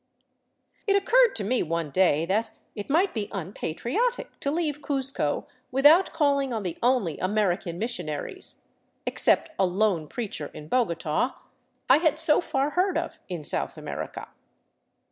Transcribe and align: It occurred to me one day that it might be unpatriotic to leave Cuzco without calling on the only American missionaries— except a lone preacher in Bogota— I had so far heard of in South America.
It 0.87 0.95
occurred 0.95 1.35
to 1.35 1.43
me 1.43 1.61
one 1.61 1.91
day 1.91 2.25
that 2.25 2.49
it 2.73 2.89
might 2.89 3.13
be 3.13 3.29
unpatriotic 3.31 4.39
to 4.39 4.49
leave 4.49 4.81
Cuzco 4.81 5.45
without 5.69 6.11
calling 6.11 6.51
on 6.51 6.63
the 6.63 6.75
only 6.81 7.19
American 7.19 7.77
missionaries— 7.77 8.65
except 9.05 9.51
a 9.59 9.65
lone 9.67 10.07
preacher 10.07 10.49
in 10.55 10.67
Bogota— 10.69 11.35
I 11.87 11.97
had 11.97 12.17
so 12.17 12.41
far 12.41 12.71
heard 12.71 12.97
of 12.97 13.19
in 13.29 13.43
South 13.43 13.77
America. 13.77 14.29